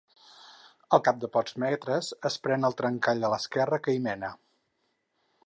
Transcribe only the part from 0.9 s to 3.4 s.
Al cap de pocs metres es pren el trencall a